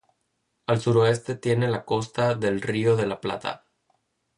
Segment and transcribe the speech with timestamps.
[0.65, 3.67] Al suroeste tiene la costa del Río de la Plata.